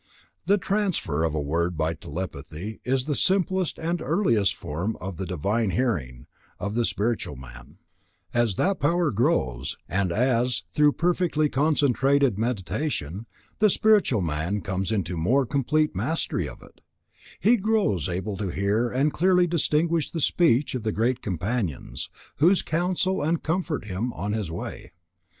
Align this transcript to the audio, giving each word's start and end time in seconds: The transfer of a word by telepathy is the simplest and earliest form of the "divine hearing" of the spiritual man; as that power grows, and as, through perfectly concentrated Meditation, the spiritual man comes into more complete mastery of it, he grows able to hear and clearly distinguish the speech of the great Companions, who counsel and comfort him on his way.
The 0.47 0.57
transfer 0.57 1.23
of 1.23 1.35
a 1.35 1.39
word 1.39 1.77
by 1.77 1.93
telepathy 1.93 2.79
is 2.83 3.05
the 3.05 3.13
simplest 3.13 3.77
and 3.77 4.01
earliest 4.01 4.55
form 4.55 4.97
of 4.99 5.17
the 5.17 5.27
"divine 5.27 5.69
hearing" 5.69 6.25
of 6.59 6.73
the 6.73 6.85
spiritual 6.85 7.35
man; 7.35 7.77
as 8.33 8.55
that 8.55 8.79
power 8.79 9.11
grows, 9.11 9.77
and 9.87 10.11
as, 10.11 10.63
through 10.69 10.93
perfectly 10.93 11.49
concentrated 11.49 12.39
Meditation, 12.39 13.27
the 13.59 13.69
spiritual 13.69 14.21
man 14.21 14.61
comes 14.61 14.91
into 14.91 15.17
more 15.17 15.45
complete 15.45 15.95
mastery 15.95 16.49
of 16.49 16.63
it, 16.63 16.81
he 17.39 17.55
grows 17.55 18.09
able 18.09 18.37
to 18.37 18.47
hear 18.49 18.89
and 18.89 19.13
clearly 19.13 19.45
distinguish 19.45 20.09
the 20.09 20.19
speech 20.19 20.73
of 20.73 20.81
the 20.81 20.91
great 20.91 21.21
Companions, 21.21 22.09
who 22.37 22.55
counsel 22.55 23.21
and 23.21 23.43
comfort 23.43 23.85
him 23.85 24.11
on 24.13 24.33
his 24.33 24.49
way. 24.51 24.93